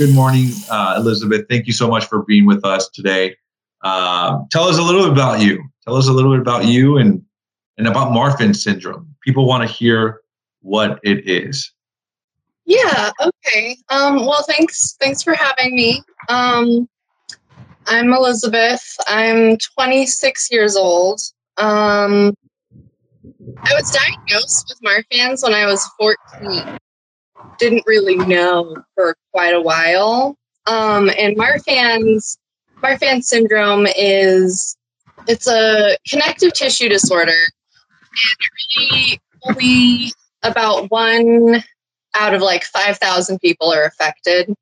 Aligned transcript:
Good 0.00 0.14
morning, 0.14 0.52
uh, 0.70 0.94
Elizabeth. 0.96 1.44
Thank 1.50 1.66
you 1.66 1.74
so 1.74 1.86
much 1.86 2.06
for 2.06 2.22
being 2.22 2.46
with 2.46 2.64
us 2.64 2.88
today. 2.88 3.36
Uh, 3.82 4.38
tell 4.50 4.64
us 4.64 4.78
a 4.78 4.82
little 4.82 5.02
bit 5.02 5.12
about 5.12 5.42
you. 5.42 5.62
Tell 5.84 5.94
us 5.94 6.08
a 6.08 6.12
little 6.14 6.32
bit 6.32 6.40
about 6.40 6.64
you 6.64 6.96
and 6.96 7.22
and 7.76 7.86
about 7.86 8.08
Marfan 8.08 8.56
syndrome. 8.56 9.14
People 9.22 9.46
want 9.46 9.68
to 9.68 9.70
hear 9.70 10.22
what 10.62 11.00
it 11.02 11.28
is. 11.28 11.70
Yeah. 12.64 13.10
Okay. 13.20 13.76
Um, 13.90 14.24
well, 14.24 14.42
thanks. 14.44 14.96
Thanks 15.02 15.22
for 15.22 15.34
having 15.34 15.76
me. 15.76 16.02
Um, 16.30 16.88
I'm 17.86 18.14
Elizabeth. 18.14 18.82
I'm 19.06 19.58
26 19.76 20.50
years 20.50 20.76
old. 20.76 21.20
Um, 21.58 22.32
I 23.58 23.74
was 23.74 23.90
diagnosed 23.90 24.64
with 24.70 24.80
Marfan's 24.80 25.42
when 25.42 25.52
I 25.52 25.66
was 25.66 25.86
14. 25.98 26.78
Didn't 27.60 27.84
really 27.86 28.16
know 28.16 28.74
for 28.94 29.14
quite 29.32 29.54
a 29.54 29.60
while. 29.60 30.34
Um, 30.66 31.10
and 31.18 31.36
Marfan's 31.36 32.38
Marfan 32.82 33.22
syndrome 33.22 33.86
is 33.98 34.78
it's 35.28 35.46
a 35.46 35.98
connective 36.08 36.54
tissue 36.54 36.88
disorder, 36.88 37.36
and 37.36 38.88
really 38.88 39.20
only 39.46 40.12
about 40.42 40.90
one 40.90 41.62
out 42.14 42.32
of 42.32 42.40
like 42.40 42.64
5,000 42.64 43.38
people 43.40 43.70
are 43.70 43.84
affected. 43.84 44.54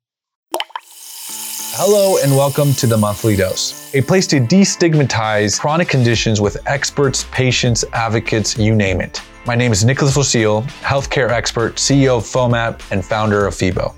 Hello, 1.73 2.17
and 2.21 2.35
welcome 2.35 2.73
to 2.73 2.85
the 2.85 2.97
Monthly 2.97 3.37
Dose, 3.37 3.95
a 3.95 4.01
place 4.01 4.27
to 4.27 4.41
destigmatize 4.41 5.57
chronic 5.57 5.87
conditions 5.87 6.41
with 6.41 6.57
experts, 6.67 7.25
patients, 7.31 7.85
advocates, 7.93 8.57
you 8.57 8.75
name 8.75 8.99
it. 8.99 9.21
My 9.49 9.55
name 9.55 9.71
is 9.71 9.83
Nicholas 9.83 10.15
Lucille, 10.15 10.61
healthcare 10.83 11.31
expert, 11.31 11.77
CEO 11.77 12.19
of 12.19 12.23
FOMAP, 12.23 12.83
and 12.91 13.03
founder 13.03 13.47
of 13.47 13.55
Febo. 13.55 13.95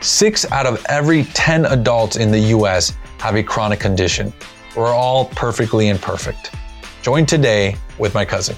Six 0.00 0.50
out 0.50 0.64
of 0.64 0.82
every 0.88 1.24
10 1.24 1.66
adults 1.66 2.16
in 2.16 2.30
the 2.30 2.38
US 2.56 2.94
have 3.18 3.36
a 3.36 3.42
chronic 3.42 3.80
condition. 3.80 4.32
We're 4.74 4.94
all 4.94 5.26
perfectly 5.26 5.88
imperfect. 5.88 6.54
Join 7.02 7.26
today 7.26 7.76
with 7.98 8.14
my 8.14 8.24
cousin. 8.24 8.56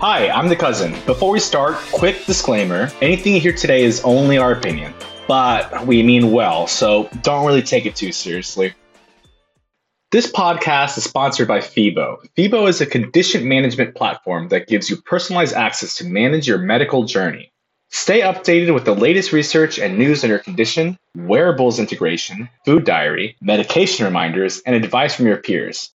Hi, 0.00 0.30
I'm 0.30 0.48
the 0.48 0.56
cousin. 0.56 0.96
Before 1.06 1.30
we 1.30 1.38
start, 1.38 1.76
quick 1.92 2.26
disclaimer 2.26 2.90
anything 3.00 3.32
you 3.32 3.40
hear 3.40 3.54
today 3.54 3.84
is 3.84 4.02
only 4.02 4.36
our 4.36 4.50
opinion, 4.50 4.92
but 5.28 5.86
we 5.86 6.02
mean 6.02 6.32
well, 6.32 6.66
so 6.66 7.08
don't 7.22 7.46
really 7.46 7.62
take 7.62 7.86
it 7.86 7.94
too 7.94 8.10
seriously. 8.10 8.74
This 10.14 10.30
podcast 10.30 10.96
is 10.96 11.02
sponsored 11.02 11.48
by 11.48 11.58
Febo. 11.58 12.24
Febo 12.38 12.68
is 12.68 12.80
a 12.80 12.86
condition 12.86 13.48
management 13.48 13.96
platform 13.96 14.46
that 14.50 14.68
gives 14.68 14.88
you 14.88 14.96
personalized 14.96 15.56
access 15.56 15.96
to 15.96 16.04
manage 16.04 16.46
your 16.46 16.58
medical 16.58 17.02
journey. 17.02 17.52
Stay 17.90 18.20
updated 18.20 18.72
with 18.74 18.84
the 18.84 18.94
latest 18.94 19.32
research 19.32 19.76
and 19.76 19.98
news 19.98 20.22
on 20.22 20.30
your 20.30 20.38
condition, 20.38 20.96
wearables 21.16 21.80
integration, 21.80 22.48
food 22.64 22.84
diary, 22.84 23.36
medication 23.40 24.04
reminders, 24.04 24.62
and 24.64 24.76
advice 24.76 25.16
from 25.16 25.26
your 25.26 25.38
peers. 25.38 25.92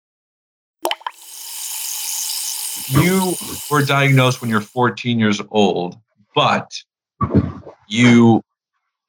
You 2.88 3.34
were 3.70 3.84
diagnosed 3.84 4.40
when 4.40 4.50
you're 4.50 4.62
14 4.62 5.20
years 5.20 5.42
old, 5.52 5.98
but 6.34 6.72
you 7.90 8.42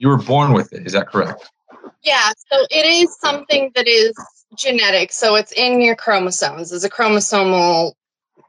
you 0.00 0.08
were 0.08 0.18
born 0.18 0.52
with 0.52 0.72
it. 0.72 0.84
Is 0.84 0.94
that 0.94 1.06
correct? 1.06 1.48
Yeah, 2.02 2.30
so 2.50 2.66
it 2.72 2.86
is 2.86 3.16
something 3.20 3.70
that 3.76 3.86
is 3.86 4.12
genetic. 4.54 5.12
So 5.12 5.34
it's 5.34 5.52
in 5.52 5.80
your 5.80 5.96
chromosomes. 5.96 6.72
It's 6.72 6.84
a 6.84 6.90
chromosomal 6.90 7.94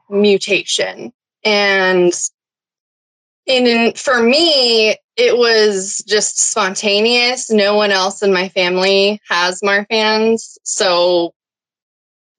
mutation. 0.08 1.12
And 1.44 2.12
in 3.46 3.92
for 3.94 4.22
me, 4.22 4.96
it 5.16 5.36
was 5.36 6.02
just 6.06 6.40
spontaneous. 6.50 7.50
No 7.50 7.74
one 7.74 7.90
else 7.90 8.22
in 8.22 8.32
my 8.32 8.48
family 8.50 9.20
has 9.28 9.60
Marfan's. 9.62 10.58
So 10.62 11.34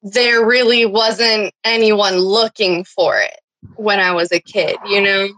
there 0.02 0.46
really 0.46 0.86
wasn't 0.86 1.52
anyone 1.64 2.16
looking 2.16 2.84
for 2.84 3.18
it 3.18 3.38
when 3.76 4.00
I 4.00 4.12
was 4.12 4.32
a 4.32 4.40
kid, 4.40 4.76
you 4.86 5.00
know? 5.00 5.28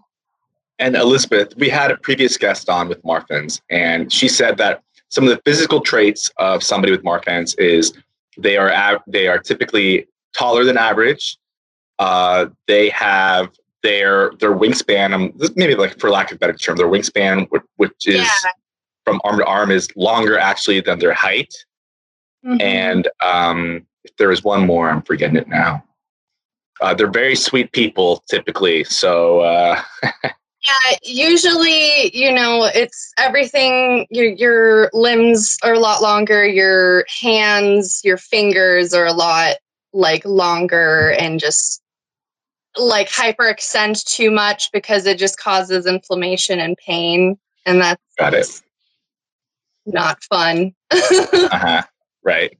And 0.78 0.94
Elizabeth, 0.96 1.56
we 1.56 1.68
had 1.68 1.90
a 1.90 1.96
previous 1.96 2.36
guest 2.36 2.68
on 2.68 2.88
with 2.88 3.02
Marfan's, 3.02 3.60
and 3.70 4.12
she 4.12 4.28
said 4.28 4.56
that 4.58 4.82
some 5.08 5.24
of 5.24 5.30
the 5.30 5.40
physical 5.44 5.80
traits 5.80 6.30
of 6.38 6.62
somebody 6.62 6.92
with 6.92 7.02
Marfan's 7.02 7.54
is 7.56 7.92
they 8.38 8.56
are 8.56 8.72
av- 8.72 9.02
they 9.06 9.28
are 9.28 9.38
typically 9.38 10.06
taller 10.34 10.64
than 10.64 10.76
average. 10.78 11.36
Uh, 11.98 12.46
they 12.66 12.88
have 12.90 13.50
their 13.82 14.32
their 14.40 14.54
wingspan. 14.54 15.12
Um, 15.12 15.32
maybe 15.56 15.74
like 15.74 15.98
for 15.98 16.10
lack 16.10 16.30
of 16.30 16.36
a 16.36 16.38
better 16.38 16.52
term, 16.54 16.76
their 16.76 16.86
wingspan, 16.86 17.46
which, 17.50 17.62
which 17.76 18.06
is 18.06 18.16
Yeah. 18.16 18.50
from 19.04 19.20
arm 19.24 19.38
to 19.38 19.44
arm, 19.44 19.70
is 19.70 19.88
longer 19.96 20.38
actually 20.38 20.80
than 20.80 20.98
their 20.98 21.12
height. 21.14 21.52
Mhm. 22.44 22.60
And 22.62 23.08
um, 23.20 23.86
if 24.04 24.16
there 24.16 24.30
is 24.32 24.42
one 24.42 24.66
more, 24.66 24.88
I'm 24.90 25.02
forgetting 25.02 25.36
it 25.36 25.48
now. 25.48 25.84
Uh, 26.80 26.92
they're 26.94 27.10
very 27.10 27.36
sweet 27.36 27.70
people 27.72 28.24
typically. 28.28 28.82
So 28.84 29.40
uh, 29.40 29.80
Yeah, 30.66 30.96
usually, 31.02 32.16
you 32.16 32.32
know, 32.32 32.70
it's 32.72 33.12
everything. 33.18 34.06
Your 34.10 34.26
your 34.26 34.90
limbs 34.92 35.58
are 35.64 35.72
a 35.72 35.78
lot 35.78 36.02
longer. 36.02 36.46
Your 36.46 37.04
hands, 37.20 38.00
your 38.04 38.16
fingers 38.16 38.94
are 38.94 39.06
a 39.06 39.12
lot 39.12 39.56
like 39.92 40.24
longer, 40.24 41.16
and 41.18 41.40
just 41.40 41.82
like 42.78 43.08
hyperextend 43.08 44.04
too 44.04 44.30
much 44.30 44.70
because 44.72 45.04
it 45.06 45.18
just 45.18 45.38
causes 45.38 45.86
inflammation 45.86 46.60
and 46.60 46.76
pain, 46.76 47.36
and 47.66 47.80
that's 47.80 48.02
got 48.16 48.34
it. 48.34 48.60
not 49.86 50.22
fun. 50.24 50.74
Uh-huh. 50.92 51.82
Right. 52.22 52.56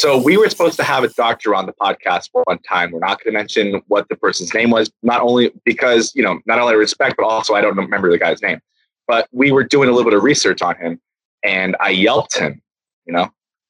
So 0.00 0.16
we 0.16 0.38
were 0.38 0.48
supposed 0.48 0.78
to 0.78 0.82
have 0.82 1.04
a 1.04 1.08
doctor 1.08 1.54
on 1.54 1.66
the 1.66 1.74
podcast 1.74 2.30
one 2.32 2.58
time. 2.60 2.90
We're 2.90 3.00
not 3.00 3.22
going 3.22 3.34
to 3.34 3.38
mention 3.38 3.82
what 3.88 4.08
the 4.08 4.16
person's 4.16 4.54
name 4.54 4.70
was, 4.70 4.90
not 5.02 5.20
only 5.20 5.52
because, 5.66 6.10
you 6.14 6.22
know, 6.22 6.40
not 6.46 6.58
only 6.58 6.74
respect, 6.74 7.16
but 7.18 7.26
also 7.26 7.52
I 7.52 7.60
don't 7.60 7.76
remember 7.76 8.10
the 8.10 8.16
guy's 8.16 8.40
name. 8.40 8.62
But 9.06 9.28
we 9.30 9.52
were 9.52 9.62
doing 9.62 9.90
a 9.90 9.92
little 9.92 10.10
bit 10.10 10.16
of 10.16 10.22
research 10.22 10.62
on 10.62 10.74
him 10.76 10.98
and 11.44 11.76
I 11.80 11.90
yelped 11.90 12.38
him, 12.38 12.62
you 13.04 13.12
know. 13.12 13.28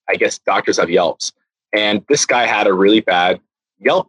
I 0.09 0.15
guess 0.15 0.39
doctors 0.39 0.77
have 0.77 0.89
yelps. 0.89 1.33
And 1.73 2.05
this 2.09 2.25
guy 2.27 2.47
had 2.47 2.69
a 2.69 2.73
really 2.73 3.01
bad 3.01 3.41
Yelp 3.81 4.09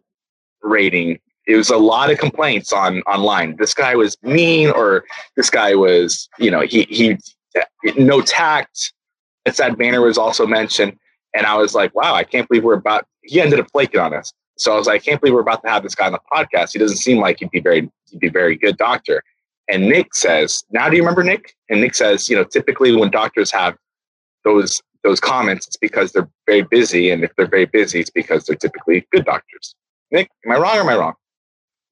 rating. 0.62 1.18
It 1.48 1.56
was 1.56 1.70
a 1.70 1.76
lot 1.76 2.12
of 2.12 2.18
complaints 2.18 2.72
on 2.72 3.00
online. 3.02 3.56
This 3.56 3.74
guy 3.74 3.96
was 3.96 4.16
mean 4.22 4.70
or 4.70 5.04
this 5.34 5.50
guy 5.50 5.74
was, 5.74 6.28
you 6.38 6.52
know, 6.52 6.60
he 6.60 6.82
he 6.84 7.18
no 7.96 8.20
tact. 8.20 8.92
It's 9.44 9.58
that 9.58 9.76
manner 9.76 10.02
was 10.02 10.18
also 10.18 10.46
mentioned. 10.46 10.96
And 11.34 11.46
I 11.46 11.56
was 11.56 11.74
like, 11.74 11.94
wow, 11.94 12.14
I 12.14 12.24
can't 12.24 12.48
believe 12.48 12.64
we're 12.64 12.74
about, 12.74 13.06
he 13.22 13.40
ended 13.40 13.60
up 13.60 13.70
flaking 13.70 14.00
on 14.00 14.12
us. 14.14 14.32
So 14.58 14.72
I 14.72 14.76
was 14.76 14.86
like, 14.86 15.00
I 15.00 15.04
can't 15.04 15.20
believe 15.20 15.34
we're 15.34 15.40
about 15.40 15.62
to 15.62 15.70
have 15.70 15.82
this 15.82 15.94
guy 15.94 16.06
on 16.06 16.12
the 16.12 16.20
podcast. 16.30 16.72
He 16.72 16.78
doesn't 16.78 16.98
seem 16.98 17.18
like 17.18 17.38
he'd 17.40 17.50
be 17.50 17.60
very, 17.60 17.90
he'd 18.10 18.20
be 18.20 18.28
a 18.28 18.30
very 18.30 18.56
good 18.56 18.76
doctor. 18.76 19.22
And 19.68 19.88
Nick 19.88 20.14
says, 20.14 20.62
now 20.70 20.88
do 20.88 20.96
you 20.96 21.02
remember 21.02 21.22
Nick? 21.22 21.54
And 21.70 21.80
Nick 21.80 21.94
says, 21.94 22.28
you 22.28 22.36
know, 22.36 22.44
typically 22.44 22.94
when 22.94 23.10
doctors 23.10 23.50
have 23.52 23.76
those, 24.44 24.82
those 25.04 25.20
comments, 25.20 25.66
it's 25.66 25.76
because 25.76 26.12
they're 26.12 26.28
very 26.46 26.62
busy. 26.62 27.10
And 27.10 27.24
if 27.24 27.34
they're 27.36 27.46
very 27.46 27.66
busy, 27.66 28.00
it's 28.00 28.10
because 28.10 28.44
they're 28.44 28.56
typically 28.56 29.06
good 29.10 29.24
doctors. 29.24 29.74
Nick, 30.10 30.30
am 30.44 30.52
I 30.52 30.56
wrong 30.56 30.76
or 30.76 30.80
am 30.80 30.88
I 30.88 30.96
wrong? 30.96 31.14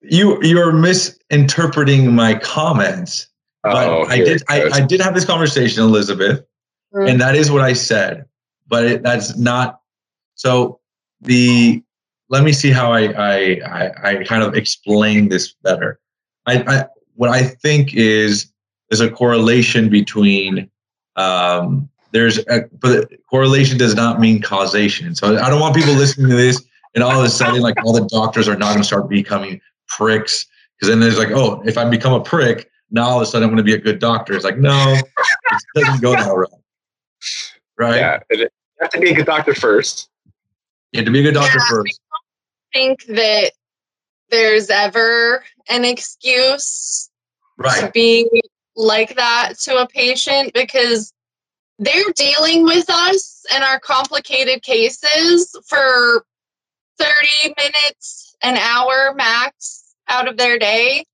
You 0.02 0.42
you're 0.42 0.72
misinterpreting 0.72 2.14
my 2.14 2.34
comments. 2.34 3.28
But 3.62 3.88
Oh, 3.88 4.04
I 4.04 4.16
here 4.16 4.24
did 4.24 4.36
it 4.36 4.42
I, 4.48 4.60
goes. 4.60 4.72
I 4.72 4.80
did 4.80 5.00
have 5.00 5.14
this 5.14 5.24
conversation, 5.24 5.82
Elizabeth, 5.82 6.42
and 6.92 7.16
mm. 7.16 7.18
that 7.18 7.34
is 7.34 7.50
what 7.50 7.60
I 7.60 7.74
said. 7.74 8.24
But 8.70 8.84
it, 8.86 9.02
that's 9.02 9.36
not 9.36 9.80
so 10.34 10.80
the 11.20 11.82
let 12.30 12.44
me 12.44 12.52
see 12.52 12.70
how 12.70 12.92
I 12.92 13.12
I, 13.12 13.36
I, 13.66 14.10
I 14.10 14.24
kind 14.24 14.42
of 14.42 14.54
explain 14.54 15.28
this 15.28 15.52
better. 15.52 16.00
I, 16.46 16.62
I 16.66 16.84
what 17.16 17.28
I 17.28 17.42
think 17.42 17.94
is 17.94 18.50
there's 18.88 19.00
a 19.00 19.10
correlation 19.10 19.90
between 19.90 20.70
um, 21.16 21.90
there's 22.12 22.38
a, 22.48 22.62
but 22.80 23.10
correlation 23.28 23.76
does 23.76 23.94
not 23.94 24.20
mean 24.20 24.40
causation. 24.40 25.14
So 25.14 25.36
I 25.36 25.50
don't 25.50 25.60
want 25.60 25.76
people 25.76 25.92
listening 25.94 26.30
to 26.30 26.36
this 26.36 26.62
and 26.94 27.04
all 27.04 27.18
of 27.18 27.24
a 27.24 27.28
sudden 27.28 27.60
like 27.60 27.76
all 27.84 27.92
the 27.92 28.06
doctors 28.06 28.48
are 28.48 28.56
not 28.56 28.70
going 28.70 28.78
to 28.78 28.84
start 28.84 29.08
becoming 29.08 29.60
pricks 29.88 30.46
because 30.76 30.88
then 30.88 31.00
there's 31.00 31.18
like 31.18 31.30
oh 31.32 31.62
if 31.66 31.76
I 31.76 31.88
become 31.88 32.12
a 32.12 32.22
prick 32.22 32.70
now 32.90 33.08
all 33.08 33.16
of 33.16 33.22
a 33.22 33.26
sudden 33.26 33.44
I'm 33.44 33.54
going 33.54 33.58
to 33.58 33.70
be 33.70 33.74
a 33.74 33.78
good 33.78 33.98
doctor. 33.98 34.34
It's 34.34 34.44
like 34.44 34.58
no, 34.58 34.94
it 34.94 35.04
doesn't 35.74 36.00
go 36.00 36.12
that 36.12 36.34
route, 36.34 36.50
right? 37.76 37.96
Yeah. 37.96 38.20
You 38.30 38.48
have 38.80 38.90
to 38.90 39.00
be 39.00 39.10
a 39.10 39.14
good 39.14 39.26
doctor 39.26 39.54
first. 39.54 40.08
You 40.92 40.98
have 40.98 41.06
to 41.06 41.12
be 41.12 41.20
a 41.20 41.22
good 41.22 41.34
doctor 41.34 41.58
Yeah. 41.58 41.68
first. 41.68 42.00
think 42.72 43.04
that 43.06 43.50
there's 44.30 44.70
ever 44.70 45.44
an 45.68 45.84
excuse 45.84 47.10
to 47.80 47.90
be 47.92 48.30
like 48.76 49.16
that 49.16 49.58
to 49.62 49.76
a 49.78 49.88
patient 49.88 50.52
because 50.54 51.12
they're 51.80 52.12
dealing 52.14 52.64
with 52.64 52.88
us 52.88 53.44
and 53.52 53.64
our 53.64 53.80
complicated 53.80 54.62
cases 54.62 55.50
for 55.66 56.24
30 56.98 57.54
minutes, 57.56 58.36
an 58.42 58.56
hour 58.56 59.14
max 59.16 59.94
out 60.08 60.28
of 60.28 60.36
their 60.36 60.58
day. 60.58 61.04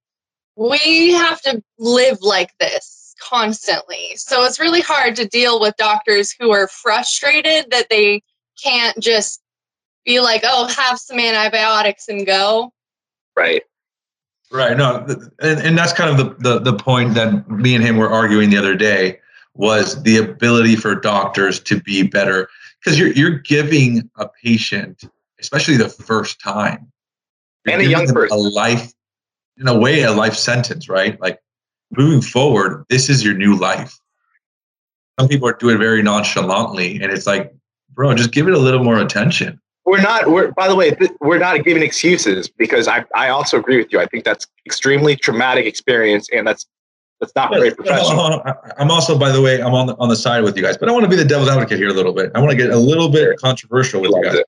We 0.57 1.13
have 1.15 1.41
to 1.43 1.63
live 1.79 2.19
like 2.21 2.51
this 2.59 3.06
constantly. 3.21 4.17
So 4.17 4.45
it's 4.45 4.61
really 4.61 4.81
hard 4.81 5.17
to 5.17 5.27
deal 5.27 5.61
with 5.61 5.77
doctors 5.77 6.33
who 6.33 6.51
are 6.51 6.69
frustrated 6.69 7.71
that 7.71 7.89
they 7.91 8.23
can't 8.63 8.99
just 9.01 9.43
be 10.05 10.21
like, 10.21 10.43
oh, 10.45 10.67
have 10.69 10.99
some 10.99 11.19
antibiotics 11.19 12.09
and 12.09 12.27
go. 12.27 12.73
Right. 13.37 13.63
Right. 14.53 14.77
No, 14.77 15.05
and, 15.41 15.61
and 15.61 15.77
that's 15.79 15.93
kind 15.93 16.09
of 16.09 16.17
the, 16.17 16.51
the, 16.51 16.71
the 16.71 16.79
point 16.79 17.15
that 17.15 17.49
me 17.51 17.75
and 17.75 17.85
him 17.85 17.97
were 17.97 18.09
arguing 18.09 18.51
the 18.51 18.57
other 18.57 18.77
day 18.77 19.19
was 19.55 20.03
the 20.03 20.19
ability 20.19 20.77
for 20.77 20.95
doctors 20.95 21.59
to 21.61 21.81
be 21.81 22.03
better 22.03 22.49
because 22.79 22.99
you're 22.99 23.13
you're 23.13 23.39
giving 23.39 24.09
a 24.17 24.29
patient, 24.29 25.05
especially 25.41 25.77
the 25.77 25.89
first 25.89 26.41
time, 26.41 26.91
and 27.67 27.81
a 27.81 27.87
young 27.87 28.07
person, 28.07 28.37
a 28.37 28.41
life, 28.41 28.93
in 29.59 29.67
a 29.67 29.77
way, 29.77 30.03
a 30.03 30.13
life 30.13 30.35
sentence, 30.35 30.89
right? 30.89 31.21
Like 31.21 31.41
moving 31.91 32.21
forward, 32.21 32.85
this 32.89 33.09
is 33.09 33.25
your 33.25 33.35
new 33.35 33.57
life. 33.57 33.99
Some 35.19 35.29
people 35.29 35.49
are 35.49 35.55
doing 35.55 35.77
it 35.77 35.79
very 35.79 36.03
nonchalantly, 36.03 37.01
and 37.01 37.13
it's 37.13 37.27
like, 37.27 37.55
bro, 37.95 38.15
just 38.15 38.33
give 38.33 38.49
it 38.49 38.55
a 38.55 38.59
little 38.59 38.85
more 38.85 38.99
attention. 38.99 39.61
We're 39.87 40.03
not. 40.03 40.29
We're 40.29 40.51
by 40.53 40.69
the 40.69 40.75
way, 40.75 40.97
we're 41.21 41.39
not 41.39 41.65
giving 41.65 41.83
excuses 41.83 42.49
because 42.49 42.89
I 42.89 43.05
I 43.15 43.29
also 43.29 43.59
agree 43.59 43.79
with 43.79 43.93
you. 43.93 44.01
I 44.01 44.07
think 44.07 44.25
that's 44.25 44.47
extremely 44.67 45.17
traumatic 45.17 45.65
experience, 45.65 46.29
and 46.33 46.47
that's 46.47 46.67
that's 47.21 47.35
not 47.35 47.53
very 47.53 47.71
professional. 47.71 48.43
I'm 48.79 48.91
also, 48.91 49.19
by 49.19 49.31
the 49.31 49.41
way, 49.41 49.63
I'm 49.63 49.75
on 49.75 49.87
the 49.87 49.97
on 49.99 50.09
the 50.09 50.17
side 50.17 50.43
with 50.43 50.57
you 50.57 50.63
guys, 50.63 50.77
but 50.77 50.89
I 50.89 50.93
want 50.93 51.05
to 51.05 51.09
be 51.09 51.17
the 51.17 51.25
devil's 51.25 51.49
advocate 51.49 51.79
here 51.79 51.89
a 51.89 51.95
little 51.95 52.13
bit. 52.13 52.33
I 52.35 52.41
want 52.41 52.51
to 52.51 52.57
get 52.57 52.71
a 52.71 52.77
little 52.77 53.09
bit 53.09 53.39
controversial 53.39 54.01
with 54.01 54.11
you 54.11 54.23
guys. 54.23 54.39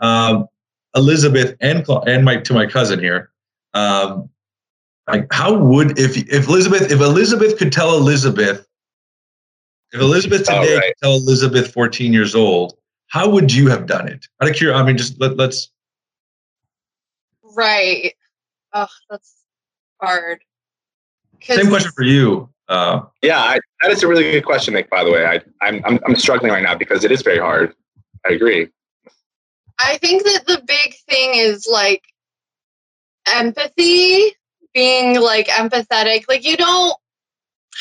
Um, 0.00 0.46
Elizabeth 0.94 1.56
and 1.60 1.86
and 2.06 2.24
my 2.24 2.36
to 2.38 2.52
my 2.52 2.66
cousin 2.66 2.98
here. 2.98 3.30
Um, 3.72 4.28
like, 5.08 5.32
how 5.32 5.54
would 5.56 5.98
if 5.98 6.16
if 6.16 6.48
Elizabeth 6.48 6.90
if 6.90 7.00
Elizabeth 7.00 7.58
could 7.58 7.72
tell 7.72 7.96
Elizabeth 7.96 8.66
if 9.92 10.00
Elizabeth 10.00 10.46
oh, 10.50 10.60
today 10.60 10.74
oh, 10.74 10.78
right. 10.78 10.94
could 11.00 11.06
tell 11.06 11.16
Elizabeth 11.16 11.72
14 11.72 12.12
years 12.12 12.34
old, 12.34 12.76
how 13.08 13.30
would 13.30 13.52
you 13.52 13.68
have 13.68 13.86
done 13.86 14.08
it? 14.08 14.26
Out 14.42 14.50
of 14.50 14.56
curiosity, 14.56 14.82
I 14.82 14.86
mean, 14.86 14.98
just 14.98 15.20
let, 15.20 15.36
let's. 15.36 15.70
Right. 17.42 18.12
Oh, 18.72 18.86
that's 19.08 19.44
hard. 20.02 20.42
Same 21.42 21.68
question 21.68 21.92
for 21.92 22.02
you. 22.02 22.48
Uh, 22.68 23.02
yeah, 23.22 23.38
I, 23.38 23.60
that 23.80 23.92
is 23.92 24.02
a 24.02 24.08
really 24.08 24.32
good 24.32 24.44
question, 24.44 24.74
Nick. 24.74 24.90
By 24.90 25.04
the 25.04 25.12
way, 25.12 25.24
I, 25.24 25.40
I'm, 25.62 25.80
I'm 25.84 26.00
I'm 26.04 26.16
struggling 26.16 26.50
right 26.50 26.64
now 26.64 26.74
because 26.74 27.04
it 27.04 27.12
is 27.12 27.22
very 27.22 27.38
hard. 27.38 27.74
I 28.26 28.32
agree. 28.32 28.68
I 29.78 29.98
think 29.98 30.24
that 30.24 30.46
the 30.46 30.62
big 30.66 30.96
thing 31.08 31.34
is 31.34 31.68
like 31.70 32.02
empathy, 33.28 34.34
being 34.76 35.18
like 35.18 35.48
empathetic. 35.48 36.28
Like 36.28 36.44
you 36.44 36.56
don't 36.56 36.94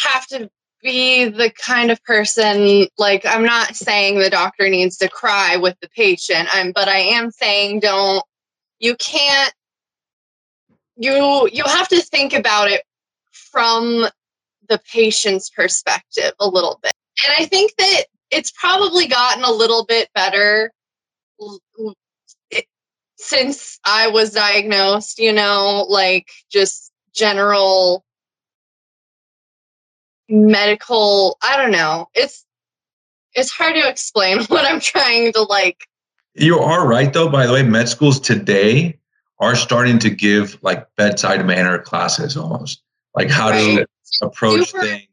have 0.02 0.26
to 0.28 0.50
be 0.82 1.26
the 1.26 1.52
kind 1.52 1.92
of 1.92 2.02
person 2.04 2.88
like 2.98 3.26
I'm 3.26 3.44
not 3.44 3.76
saying 3.76 4.18
the 4.18 4.30
doctor 4.30 4.70
needs 4.70 4.98
to 4.98 5.10
cry 5.10 5.58
with 5.58 5.78
the 5.82 5.90
patient. 5.90 6.48
I'm 6.54 6.72
but 6.72 6.88
I 6.88 7.00
am 7.00 7.32
saying 7.32 7.82
don't 7.82 8.24
you 8.80 8.96
can't 8.96 9.54
you 10.96 11.50
you 11.52 11.66
have 11.66 11.90
to 11.90 12.02
think 12.02 12.34
about 12.34 12.72
it 12.72 12.82
from 13.34 14.06
the 14.70 14.80
patient's 14.90 15.50
perspective 15.50 16.32
a 16.40 16.48
little 16.48 16.80
bit. 16.82 16.94
And 17.26 17.36
I 17.38 17.46
think 17.46 17.74
that 17.78 18.04
it's 18.32 18.52
probably 18.52 19.08
gotten 19.08 19.44
a 19.44 19.52
little 19.52 19.86
bit 19.86 20.08
better 20.16 20.72
since 23.26 23.80
I 23.84 24.08
was 24.08 24.32
diagnosed, 24.32 25.20
you 25.20 25.34
know, 25.34 25.86
like 25.90 26.30
just 26.52 26.92
general 27.14 28.06
medical, 30.30 31.38
I 31.42 31.58
don't 31.58 31.72
know. 31.72 32.08
It's 32.14 32.46
it's 33.34 33.52
hard 33.52 33.76
to 33.76 33.90
explain 33.90 34.44
what 34.48 34.66
I'm 34.66 34.80
trying 34.80 35.34
to 35.34 35.42
like 35.42 35.88
You 36.36 36.60
are 36.60 36.88
right 36.88 37.12
though, 37.12 37.30
by 37.30 37.48
the 37.48 37.54
way, 37.54 37.64
med 37.64 37.90
schools 37.90 38.20
today 38.20 39.00
are 39.40 39.56
starting 39.56 40.00
to 40.00 40.10
give 40.10 40.58
like 40.62 40.88
bedside 40.96 41.46
manner 41.46 41.80
classes 41.80 42.38
almost 42.38 42.82
like 43.16 43.30
how 43.30 43.50
right. 43.50 43.88
to 44.22 44.26
approach 44.26 44.72
Super. 44.72 44.86
things. 44.86 45.08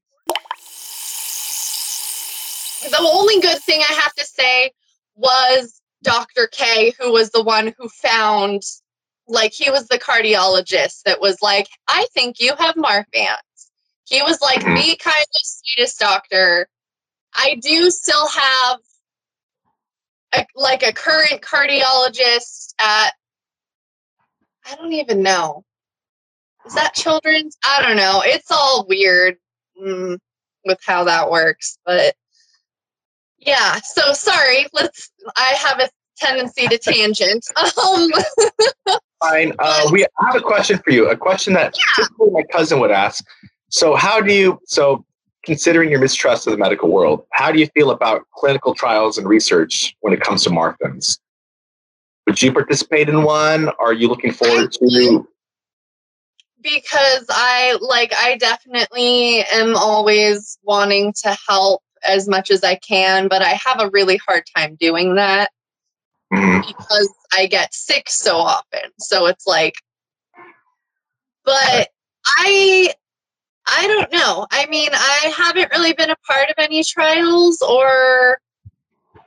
The 2.90 2.98
only 2.98 3.40
good 3.40 3.58
thing 3.62 3.80
I 3.80 3.92
have 3.94 4.12
to 4.14 4.24
say 4.24 4.72
was 5.14 5.81
Dr. 6.02 6.48
K, 6.50 6.92
who 6.98 7.12
was 7.12 7.30
the 7.30 7.42
one 7.42 7.74
who 7.78 7.88
found, 7.88 8.62
like, 9.26 9.52
he 9.52 9.70
was 9.70 9.88
the 9.88 9.98
cardiologist 9.98 11.02
that 11.04 11.20
was 11.20 11.38
like, 11.42 11.68
I 11.88 12.06
think 12.14 12.40
you 12.40 12.54
have 12.58 12.74
Marfan's. 12.74 13.70
He 14.04 14.22
was 14.22 14.40
like 14.40 14.60
mm-hmm. 14.60 14.74
the 14.74 14.96
kind 14.96 15.22
of 15.22 15.40
sweetest 15.42 15.98
doctor. 15.98 16.66
I 17.34 17.58
do 17.62 17.90
still 17.90 18.28
have 18.28 18.78
a, 20.34 20.46
like 20.54 20.82
a 20.82 20.92
current 20.92 21.40
cardiologist 21.40 22.74
at, 22.78 23.12
I 24.66 24.74
don't 24.76 24.92
even 24.92 25.22
know. 25.22 25.64
Is 26.66 26.74
that 26.74 26.94
children's? 26.94 27.56
I 27.64 27.82
don't 27.82 27.96
know. 27.96 28.22
It's 28.24 28.50
all 28.50 28.86
weird 28.88 29.36
mm, 29.80 30.18
with 30.64 30.78
how 30.84 31.04
that 31.04 31.30
works, 31.30 31.78
but 31.84 32.14
yeah. 33.46 33.78
So 33.82 34.12
sorry. 34.12 34.66
Let's. 34.72 35.10
I 35.36 35.54
have 35.58 35.80
a 35.80 35.88
tendency 36.16 36.68
to 36.68 36.78
tangent. 36.78 37.44
Um, 37.84 38.10
Fine. 39.20 39.52
Uh, 39.60 39.88
we 39.92 40.04
have 40.20 40.34
a 40.34 40.40
question 40.40 40.78
for 40.78 40.90
you. 40.90 41.08
A 41.08 41.16
question 41.16 41.52
that 41.54 41.76
yeah. 41.76 42.04
typically 42.04 42.30
my 42.30 42.42
cousin 42.50 42.80
would 42.80 42.90
ask. 42.90 43.24
So, 43.68 43.94
how 43.94 44.20
do 44.20 44.32
you? 44.32 44.60
So, 44.66 45.04
considering 45.44 45.90
your 45.90 46.00
mistrust 46.00 46.46
of 46.46 46.50
the 46.50 46.58
medical 46.58 46.90
world, 46.90 47.24
how 47.32 47.52
do 47.52 47.60
you 47.60 47.68
feel 47.68 47.90
about 47.90 48.22
clinical 48.34 48.74
trials 48.74 49.18
and 49.18 49.28
research 49.28 49.96
when 50.00 50.12
it 50.12 50.20
comes 50.20 50.42
to 50.44 50.50
Marfan's? 50.50 51.20
Would 52.26 52.42
you 52.42 52.52
participate 52.52 53.08
in 53.08 53.22
one? 53.22 53.70
Are 53.78 53.92
you 53.92 54.08
looking 54.08 54.32
forward 54.32 54.72
to 54.72 55.26
because 56.62 57.26
I 57.28 57.76
like 57.80 58.12
I 58.14 58.36
definitely 58.36 59.42
am 59.52 59.76
always 59.76 60.58
wanting 60.62 61.12
to 61.22 61.36
help 61.48 61.82
as 62.04 62.28
much 62.28 62.50
as 62.50 62.64
I 62.64 62.76
can, 62.76 63.28
but 63.28 63.42
I 63.42 63.58
have 63.64 63.80
a 63.80 63.90
really 63.90 64.16
hard 64.16 64.44
time 64.56 64.76
doing 64.78 65.14
that 65.16 65.50
mm-hmm. 66.32 66.60
because 66.66 67.12
I 67.32 67.46
get 67.46 67.74
sick 67.74 68.08
so 68.08 68.36
often. 68.36 68.90
So 68.98 69.26
it's 69.26 69.46
like 69.46 69.74
but 71.44 71.88
I 72.26 72.92
I 73.66 73.86
don't 73.86 74.12
know. 74.12 74.46
I 74.50 74.66
mean, 74.66 74.90
I 74.92 75.32
haven't 75.36 75.70
really 75.72 75.92
been 75.92 76.10
a 76.10 76.16
part 76.26 76.48
of 76.50 76.54
any 76.58 76.82
trials 76.82 77.62
or 77.62 78.38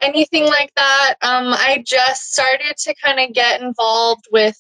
anything 0.02 0.46
like 0.46 0.72
that. 0.76 1.16
Um 1.22 1.54
I 1.54 1.84
just 1.86 2.34
started 2.34 2.76
to 2.78 2.96
kind 3.04 3.20
of 3.20 3.34
get 3.34 3.62
involved 3.62 4.26
with 4.32 4.58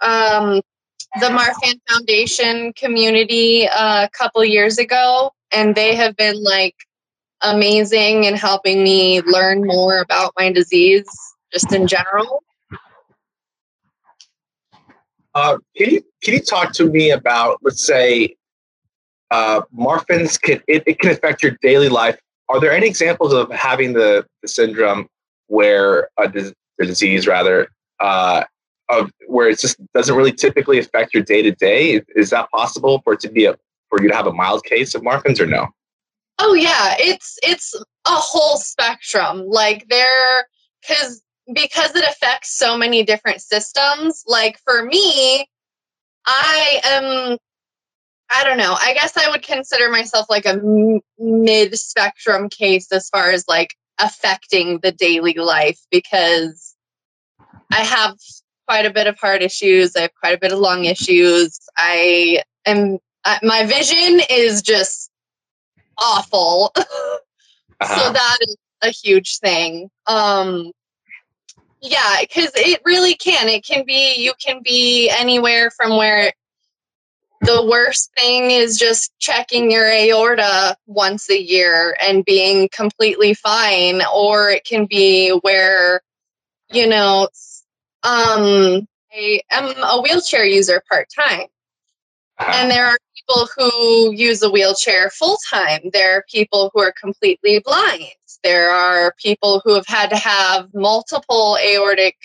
um 0.00 0.60
the 1.20 1.26
Marfan 1.26 1.80
Foundation 1.88 2.72
community 2.74 3.66
uh, 3.68 4.04
a 4.04 4.10
couple 4.10 4.44
years 4.44 4.76
ago, 4.78 5.30
and 5.50 5.74
they 5.74 5.94
have 5.94 6.14
been 6.16 6.42
like 6.42 6.74
amazing 7.46 8.24
in 8.24 8.34
helping 8.34 8.82
me 8.82 9.22
learn 9.22 9.64
more 9.64 10.00
about 10.00 10.32
my 10.36 10.52
disease 10.52 11.06
just 11.52 11.72
in 11.72 11.86
general. 11.86 12.42
Uh, 15.34 15.58
can 15.76 15.90
you 15.90 16.02
can 16.22 16.34
you 16.34 16.40
talk 16.40 16.72
to 16.72 16.86
me 16.86 17.10
about 17.10 17.58
let's 17.62 17.86
say 17.86 18.34
uh, 19.30 19.60
Marfan's 19.76 20.38
can 20.38 20.62
it, 20.66 20.82
it 20.86 20.98
can 20.98 21.10
affect 21.10 21.42
your 21.42 21.56
daily 21.60 21.88
life. 21.88 22.18
Are 22.48 22.60
there 22.60 22.72
any 22.72 22.86
examples 22.86 23.32
of 23.32 23.50
having 23.50 23.92
the, 23.92 24.24
the 24.42 24.48
syndrome 24.48 25.08
where 25.48 26.08
a 26.18 26.28
the 26.28 26.54
disease 26.78 27.26
rather 27.26 27.68
uh, 28.00 28.44
of 28.88 29.10
where 29.26 29.48
it 29.48 29.58
just 29.58 29.78
doesn't 29.94 30.14
really 30.14 30.32
typically 30.32 30.78
affect 30.78 31.12
your 31.12 31.22
day 31.22 31.42
to 31.42 31.52
day? 31.52 32.02
Is 32.14 32.30
that 32.30 32.50
possible 32.50 33.00
for 33.04 33.14
it 33.14 33.20
to 33.20 33.28
be 33.28 33.44
a 33.44 33.56
for 33.88 34.02
you 34.02 34.08
to 34.08 34.16
have 34.16 34.26
a 34.26 34.32
mild 34.32 34.64
case 34.64 34.94
of 34.94 35.02
Marfan's 35.02 35.40
or 35.40 35.46
no? 35.46 35.68
Oh 36.38 36.54
yeah, 36.54 36.94
it's 36.98 37.38
it's 37.42 37.74
a 37.74 38.10
whole 38.10 38.58
spectrum. 38.58 39.44
Like 39.46 39.86
there, 39.88 40.46
because 40.80 41.22
because 41.52 41.94
it 41.94 42.04
affects 42.08 42.56
so 42.56 42.76
many 42.76 43.02
different 43.02 43.40
systems. 43.40 44.22
Like 44.26 44.58
for 44.64 44.84
me, 44.84 45.48
I 46.26 46.80
am. 46.84 47.38
I 48.30 48.42
don't 48.42 48.58
know. 48.58 48.76
I 48.80 48.92
guess 48.94 49.16
I 49.16 49.30
would 49.30 49.42
consider 49.42 49.88
myself 49.88 50.26
like 50.28 50.46
a 50.46 50.54
m- 50.54 51.00
mid 51.18 51.78
spectrum 51.78 52.48
case 52.48 52.90
as 52.90 53.08
far 53.08 53.30
as 53.30 53.44
like 53.46 53.74
affecting 54.00 54.80
the 54.82 54.90
daily 54.90 55.34
life 55.34 55.78
because 55.92 56.74
I 57.72 57.80
have 57.80 58.16
quite 58.66 58.84
a 58.84 58.92
bit 58.92 59.06
of 59.06 59.18
heart 59.18 59.42
issues. 59.42 59.94
I 59.96 60.02
have 60.02 60.14
quite 60.20 60.34
a 60.34 60.40
bit 60.40 60.52
of 60.52 60.58
lung 60.58 60.84
issues. 60.84 61.58
I 61.76 62.42
am 62.66 62.98
my 63.42 63.64
vision 63.64 64.20
is 64.30 64.62
just 64.62 65.05
awful. 65.98 66.72
uh-huh. 66.76 67.96
So 67.96 68.12
that 68.12 68.38
is 68.42 68.56
a 68.82 68.90
huge 68.90 69.38
thing. 69.38 69.90
Um 70.06 70.72
yeah, 71.82 72.20
cuz 72.32 72.50
it 72.56 72.80
really 72.84 73.14
can. 73.14 73.48
It 73.48 73.64
can 73.64 73.84
be 73.84 74.14
you 74.16 74.32
can 74.44 74.60
be 74.62 75.08
anywhere 75.10 75.70
from 75.70 75.96
where 75.96 76.32
the 77.42 77.64
worst 77.64 78.12
thing 78.18 78.50
is 78.50 78.78
just 78.78 79.12
checking 79.18 79.70
your 79.70 79.86
aorta 79.86 80.76
once 80.86 81.28
a 81.30 81.40
year 81.40 81.96
and 82.00 82.24
being 82.24 82.68
completely 82.72 83.34
fine 83.34 84.02
or 84.14 84.50
it 84.50 84.64
can 84.64 84.86
be 84.86 85.30
where 85.42 86.00
you 86.70 86.86
know 86.86 87.28
um 88.02 88.86
i 89.12 89.40
am 89.50 89.74
a 89.82 90.00
wheelchair 90.00 90.44
user 90.44 90.82
part-time 90.88 91.46
and 92.38 92.70
there 92.70 92.86
are 92.86 92.98
people 93.26 93.48
who 93.56 94.12
use 94.14 94.42
a 94.42 94.50
wheelchair 94.50 95.10
full-time. 95.10 95.90
There 95.92 96.16
are 96.16 96.24
people 96.30 96.70
who 96.72 96.80
are 96.80 96.92
completely 96.92 97.60
blind. 97.64 98.04
There 98.42 98.70
are 98.70 99.14
people 99.18 99.60
who 99.64 99.74
have 99.74 99.86
had 99.86 100.10
to 100.10 100.16
have 100.16 100.68
multiple 100.74 101.58
aortic 101.62 102.16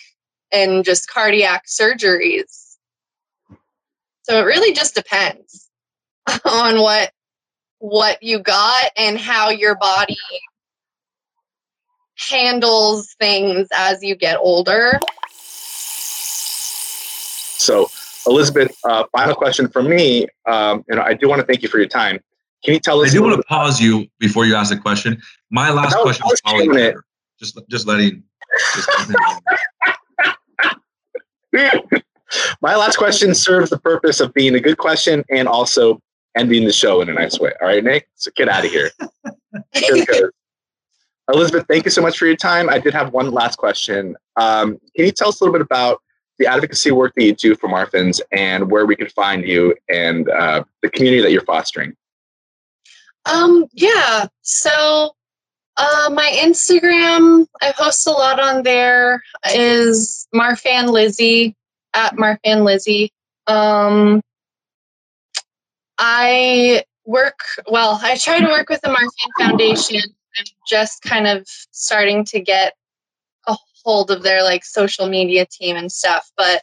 and 0.51 0.83
just 0.83 1.09
cardiac 1.09 1.65
surgeries. 1.67 2.77
So 4.23 4.39
it 4.39 4.43
really 4.43 4.73
just 4.73 4.95
depends 4.95 5.69
on 6.45 6.79
what 6.81 7.11
what 7.79 8.21
you 8.21 8.37
got 8.37 8.91
and 8.95 9.17
how 9.17 9.49
your 9.49 9.75
body 9.75 10.15
handles 12.29 13.15
things 13.19 13.67
as 13.73 14.03
you 14.03 14.15
get 14.15 14.37
older. 14.37 14.99
So, 17.57 17.89
Elizabeth, 18.27 18.75
uh, 18.83 19.03
final 19.11 19.35
question 19.35 19.67
from 19.67 19.89
me. 19.89 20.27
Um, 20.47 20.83
and 20.89 20.99
I 20.99 21.13
do 21.13 21.27
want 21.27 21.39
to 21.41 21.45
thank 21.45 21.61
you 21.61 21.69
for 21.69 21.77
your 21.77 21.87
time. 21.87 22.19
Can 22.63 22.73
you 22.73 22.79
tell 22.79 23.01
us? 23.01 23.09
I 23.09 23.13
do 23.13 23.23
want 23.23 23.35
to 23.35 23.43
pause 23.43 23.81
you 23.81 24.07
before 24.19 24.45
you 24.45 24.55
ask 24.55 24.71
the 24.71 24.77
question. 24.77 25.21
My 25.49 25.71
last 25.71 25.95
was, 25.95 26.03
question 26.03 26.25
was 26.27 26.41
probably 26.41 26.93
just 27.39 27.59
just 27.69 27.87
letting. 27.87 28.23
Just 28.75 28.89
letting 28.99 29.15
My 32.61 32.75
last 32.75 32.97
question 32.97 33.33
serves 33.33 33.69
the 33.69 33.79
purpose 33.79 34.19
of 34.19 34.33
being 34.33 34.55
a 34.55 34.59
good 34.59 34.77
question 34.77 35.23
and 35.29 35.47
also 35.47 35.99
ending 36.37 36.65
the 36.65 36.71
show 36.71 37.01
in 37.01 37.09
a 37.09 37.13
nice 37.13 37.39
way. 37.39 37.51
All 37.61 37.67
right, 37.67 37.83
Nick? 37.83 38.07
So 38.15 38.31
get 38.35 38.47
out 38.47 38.63
of 38.63 38.71
here. 38.71 38.91
Elizabeth, 41.33 41.65
thank 41.67 41.85
you 41.85 41.91
so 41.91 42.01
much 42.01 42.17
for 42.17 42.25
your 42.25 42.35
time. 42.35 42.69
I 42.69 42.79
did 42.79 42.93
have 42.93 43.13
one 43.13 43.31
last 43.31 43.57
question. 43.57 44.15
Um, 44.35 44.79
can 44.95 45.05
you 45.05 45.11
tell 45.11 45.29
us 45.29 45.41
a 45.41 45.43
little 45.43 45.53
bit 45.53 45.61
about 45.61 46.01
the 46.41 46.47
advocacy 46.47 46.91
work 46.91 47.13
that 47.15 47.23
you 47.23 47.33
do 47.33 47.55
for 47.55 47.69
Marfans 47.69 48.19
and 48.31 48.69
where 48.71 48.85
we 48.85 48.95
can 48.95 49.07
find 49.09 49.47
you 49.47 49.75
and 49.89 50.27
uh, 50.29 50.63
the 50.81 50.89
community 50.89 51.21
that 51.21 51.31
you're 51.31 51.45
fostering? 51.45 51.95
Um, 53.25 53.67
yeah. 53.73 54.25
So 54.41 55.11
uh, 55.77 56.09
my 56.11 56.29
Instagram, 56.43 57.45
I 57.61 57.71
post 57.73 58.07
a 58.07 58.11
lot 58.11 58.39
on 58.39 58.63
there, 58.63 59.21
is 59.53 60.27
Marfan 60.33 60.89
Lizzie 60.89 61.55
at 61.93 62.15
Marfan 62.15 62.63
Lizzie. 62.63 63.11
Um, 63.45 64.21
I 65.99 66.83
work, 67.05 67.39
well, 67.69 67.99
I 68.01 68.17
try 68.17 68.39
to 68.39 68.47
work 68.47 68.69
with 68.69 68.81
the 68.81 68.89
Marfan 68.89 69.45
Foundation. 69.45 70.01
I'm 70.39 70.45
just 70.67 71.03
kind 71.03 71.27
of 71.27 71.45
starting 71.45 72.25
to 72.25 72.39
get 72.39 72.73
hold 73.83 74.11
of 74.11 74.23
their 74.23 74.43
like 74.43 74.63
social 74.65 75.07
media 75.07 75.45
team 75.45 75.75
and 75.75 75.91
stuff. 75.91 76.31
But 76.37 76.61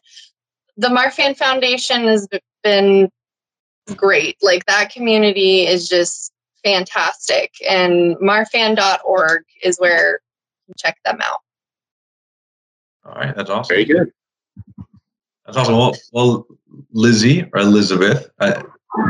the 0.76 0.88
Marfan 0.88 1.36
Foundation 1.36 2.04
has 2.04 2.28
been 2.62 3.10
great. 3.96 4.36
Like 4.42 4.64
that 4.66 4.90
community 4.90 5.66
is 5.66 5.88
just 5.88 6.32
fantastic. 6.64 7.52
And 7.68 8.16
marfan.org 8.16 9.44
is 9.62 9.78
where 9.78 10.12
you 10.12 10.66
can 10.66 10.74
check 10.76 10.98
them 11.04 11.18
out. 11.22 11.40
All 13.04 13.14
right, 13.14 13.34
that's 13.34 13.50
awesome. 13.50 13.74
Very 13.74 13.84
good. 13.84 14.12
That's 15.46 15.56
awesome. 15.56 15.76
Well, 15.76 15.94
well 16.12 16.46
Lizzie 16.92 17.48
or 17.54 17.60
Elizabeth, 17.60 18.30
uh, 18.40 18.62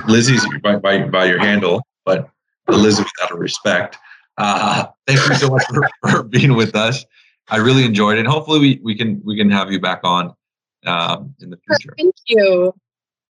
Lizzie's 0.07 0.47
by, 0.63 0.77
by, 0.77 1.03
by 1.03 1.25
your 1.25 1.39
handle, 1.39 1.83
but 2.05 2.31
Elizabeth 2.69 3.11
out 3.23 3.33
of 3.33 3.39
respect. 3.39 3.97
Uh, 4.37 4.87
thank 5.07 5.19
you 5.29 5.35
so 5.35 5.49
much 5.49 5.65
for, 5.67 5.89
for 6.09 6.23
being 6.23 6.55
with 6.55 6.77
us. 6.77 7.05
I 7.51 7.57
really 7.57 7.85
enjoyed 7.85 8.19
it. 8.19 8.27
Hopefully, 8.27 8.61
we, 8.61 8.81
we 8.83 8.95
can 8.95 9.21
we 9.25 9.37
can 9.37 9.51
have 9.51 9.73
you 9.73 9.81
back 9.81 10.01
on 10.05 10.35
um, 10.87 11.35
in 11.41 11.51
the 11.51 11.59
future. 11.67 11.95
Thank 11.97 12.15
you. 12.27 12.75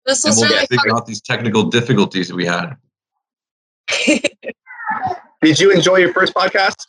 This 0.07 0.25
was 0.25 0.41
and 0.41 0.49
we'll 0.49 0.57
really 0.57 0.67
figure 0.67 0.95
out 0.95 1.07
these 1.07 1.21
technical 1.21 1.65
difficulties 1.65 2.29
that 2.29 2.35
we 2.35 2.47
had. 2.47 2.77
did 5.43 5.61
you 5.61 5.71
enjoy 5.71 5.97
your 5.97 6.13
first 6.13 6.35
podcast? 6.35 6.87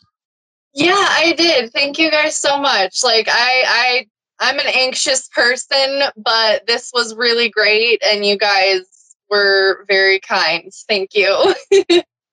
Yeah, 0.72 0.94
I 0.94 1.34
did. 1.36 1.72
Thank 1.72 1.98
you 1.98 2.10
guys 2.10 2.36
so 2.36 2.58
much. 2.58 3.02
Like 3.04 3.28
I 3.30 3.64
I 3.66 4.06
I'm 4.40 4.58
an 4.58 4.66
anxious 4.74 5.28
person, 5.28 6.02
but 6.16 6.66
this 6.66 6.90
was 6.94 7.14
really 7.14 7.50
great, 7.50 8.02
and 8.04 8.24
you 8.24 8.38
guys 8.38 9.16
were 9.28 9.84
very 9.88 10.18
kind. 10.20 10.72
Thank 10.88 11.14
you. 11.14 11.54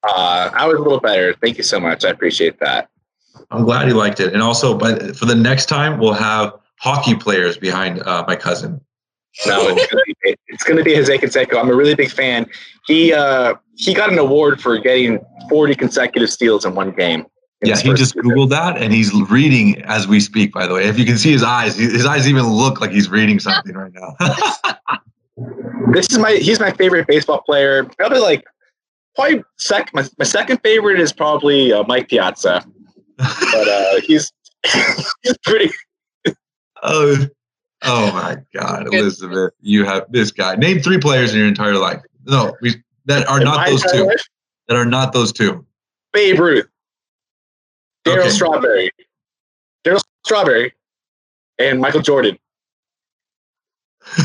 uh, 0.04 0.50
I 0.54 0.68
was 0.68 0.78
a 0.78 0.82
little 0.82 1.00
better. 1.00 1.34
Thank 1.34 1.58
you 1.58 1.64
so 1.64 1.80
much. 1.80 2.06
I 2.06 2.10
appreciate 2.10 2.60
that. 2.60 2.90
I'm 3.52 3.64
glad 3.64 3.88
you 3.88 3.94
liked 3.94 4.20
it, 4.20 4.34
and 4.34 4.42
also, 4.42 4.78
but 4.78 5.16
for 5.16 5.26
the 5.26 5.36
next 5.36 5.68
time, 5.68 6.00
we'll 6.00 6.14
have 6.14 6.54
hockey 6.80 7.16
players 7.16 7.58
behind 7.58 8.02
uh, 8.04 8.24
my 8.28 8.36
cousin. 8.36 8.82
No, 9.46 9.76
it's 10.50 10.64
going 10.64 10.78
to 10.78 10.84
be 10.84 10.96
Jose 10.96 11.16
Canseco. 11.16 11.60
I'm 11.60 11.70
a 11.70 11.76
really 11.76 11.94
big 11.94 12.10
fan. 12.10 12.50
He 12.88 13.14
uh, 13.14 13.56
he 13.76 13.94
got 13.94 14.12
an 14.12 14.18
award 14.18 14.60
for 14.60 14.80
getting 14.80 15.20
40 15.50 15.76
consecutive 15.76 16.30
steals 16.30 16.66
in 16.66 16.74
one 16.74 16.92
game. 16.92 17.26
Yeah, 17.64 17.78
he 17.78 17.94
just 17.94 18.14
season. 18.14 18.30
Googled 18.30 18.50
that 18.50 18.78
and 18.78 18.94
he's 18.94 19.12
reading 19.30 19.82
as 19.84 20.08
we 20.08 20.20
speak, 20.20 20.54
by 20.54 20.68
the 20.68 20.76
way. 20.76 20.86
If 20.86 21.00
you 21.00 21.06
can 21.06 21.18
see 21.18 21.32
his 21.32 21.44
eyes, 21.44 21.76
his 21.76 22.06
eyes 22.06 22.28
even 22.28 22.46
look 22.46 22.82
like 22.82 22.92
he's 22.92 23.10
reading 23.10 23.40
something 23.40 23.76
right 23.76 23.92
now. 23.94 24.16
this 25.92 26.12
is 26.12 26.20
my, 26.20 26.34
he's 26.34 26.60
my 26.60 26.72
favorite 26.72 27.08
baseball 27.08 27.42
player. 27.42 27.84
Probably 27.98 28.20
like, 28.20 28.44
probably 29.16 29.44
sec, 29.58 29.92
my, 29.94 30.08
my 30.20 30.26
second 30.26 30.60
favorite 30.62 31.00
is 31.00 31.12
probably 31.12 31.74
uh, 31.74 31.84
Mike 31.88 32.10
Piazza. 32.10 32.64
But 33.18 33.68
uh, 33.68 34.02
he's, 34.02 34.32
he's 35.24 35.38
pretty. 35.44 35.72
oh, 36.84 37.28
oh 37.84 38.12
my 38.12 38.38
God, 38.54 38.88
Elizabeth, 38.94 39.54
you 39.62 39.86
have 39.86 40.06
this 40.12 40.32
guy. 40.32 40.56
Name 40.56 40.80
three 40.80 41.00
players 41.00 41.34
in 41.34 41.40
your 41.40 41.48
entire 41.48 41.78
life. 41.78 42.02
No, 42.26 42.56
we, 42.62 42.76
that 43.06 43.28
are 43.28 43.40
in 43.40 43.46
not 43.46 43.68
those 43.68 43.84
two. 43.92 44.06
Life? 44.06 44.24
That 44.68 44.78
are 44.78 44.86
not 44.86 45.14
those 45.14 45.32
two. 45.32 45.66
Babe 46.14 46.40
Ruth. 46.40 46.68
Darryl 48.06 48.20
okay. 48.20 48.30
Strawberry, 48.30 48.92
Darryl 49.84 50.02
Strawberry, 50.26 50.74
and 51.60 51.82
Michael 51.82 52.02
Jordan. 52.02 52.38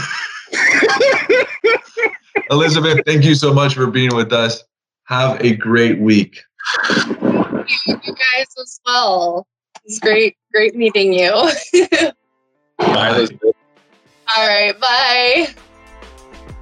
Elizabeth, 2.51 3.01
thank 3.07 3.25
you 3.25 3.35
so 3.35 3.53
much 3.53 3.75
for 3.75 3.89
being 3.89 4.15
with 4.15 4.33
us. 4.33 4.63
Have 5.05 5.41
a 5.41 5.57
great 5.57 5.99
week. 5.99 6.41
Thank 7.69 7.87
you, 7.87 8.01
you 8.05 8.15
guys 8.37 8.47
as 8.61 8.81
well. 8.87 9.47
It's 9.85 9.99
great, 9.99 10.37
great 10.53 10.75
meeting 10.75 11.13
you. 11.13 11.31
bye, 12.79 13.27
All 14.37 14.47
right, 14.49 14.79
bye. 14.79 15.49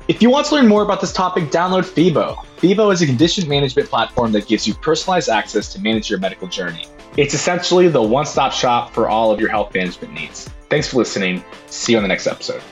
If 0.09 0.21
you 0.21 0.31
want 0.31 0.47
to 0.47 0.57
learn 0.57 0.67
more 0.67 0.83
about 0.83 1.01
this 1.01 1.13
topic, 1.13 1.45
download 1.45 1.85
Febo. 1.85 2.37
Febo 2.57 2.93
is 2.93 3.01
a 3.03 3.07
condition 3.07 3.49
management 3.49 3.89
platform 3.89 4.33
that 4.33 4.49
gives 4.49 4.67
you 4.67 4.75
personalized 4.75 5.29
access 5.29 5.73
to 5.73 5.81
manage 5.81 6.11
your 6.11 6.19
medical 6.19 6.49
journey. 6.49 6.87
It's 7.17 7.35
essentially 7.35 7.89
the 7.89 8.03
one 8.03 8.27
stop 8.27 8.53
shop 8.53 8.93
for 8.93 9.09
all 9.09 9.31
of 9.31 9.41
your 9.41 9.51
health 9.51 9.75
management 9.75 10.15
needs. 10.15 10.49
Thanks 10.69 10.89
for 10.89 10.99
listening. 10.99 11.45
See 11.67 11.93
you 11.93 11.99
on 11.99 12.03
the 12.03 12.09
next 12.09 12.27
episode. 12.27 12.63